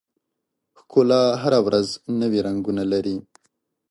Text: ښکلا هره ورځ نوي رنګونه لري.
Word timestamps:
ښکلا 0.79 1.21
هره 1.41 1.59
ورځ 1.67 1.87
نوي 2.19 2.39
رنګونه 2.47 2.83
لري. 2.91 3.17